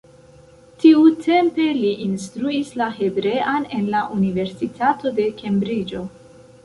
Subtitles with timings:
[0.83, 6.03] Tiutempe li instruis la hebrean en la Universitato de Kembriĝo.